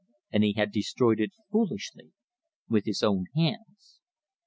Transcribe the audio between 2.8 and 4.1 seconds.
his own hands!